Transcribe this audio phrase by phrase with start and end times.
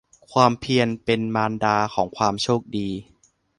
[0.33, 2.89] ความเพียรเป็นมารดาของความโชคดี